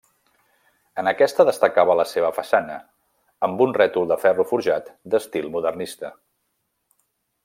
[1.01, 2.77] En aquesta destacava la seva façana,
[3.49, 6.15] amb un rètol de ferro forjat d'estil modernista.